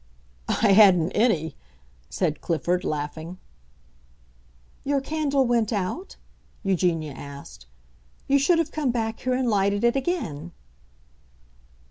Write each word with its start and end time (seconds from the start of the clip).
"I 0.47 0.71
hadn't 0.71 1.11
any!" 1.11 1.55
said 2.09 2.41
Clifford, 2.41 2.83
laughing. 2.83 3.37
"Your 4.83 4.99
candle 4.99 5.45
went 5.45 5.71
out?" 5.71 6.15
Eugenia 6.63 7.11
asked. 7.13 7.67
"You 8.27 8.39
should 8.39 8.57
have 8.57 8.71
come 8.71 8.89
back 8.89 9.19
here 9.19 9.35
and 9.35 9.47
lighted 9.47 9.83
it 9.83 9.95
again." 9.95 10.53